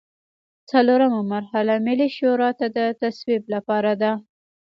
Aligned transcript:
څلورمه 0.69 1.21
مرحله 1.33 1.73
ملي 1.87 2.09
شورا 2.17 2.49
ته 2.59 2.67
د 2.77 2.79
تصویب 3.01 3.43
لپاره 3.53 3.91
ده. 4.01 4.11